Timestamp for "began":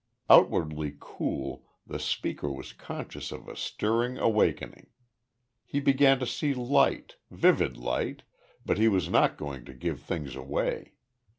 5.79-6.17